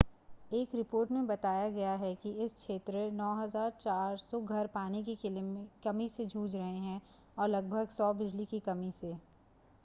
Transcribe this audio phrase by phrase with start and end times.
[0.53, 5.15] एक रिपोर्ट मे बताया गया है कि इस क्षेत्र 9400 घर पानी की
[5.83, 6.99] कमी से जूझ रहे है
[7.37, 9.15] और लगभग 100 बिजली की कमी से